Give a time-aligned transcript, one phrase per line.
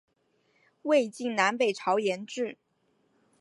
[0.81, 2.57] 魏晋南北朝沿置。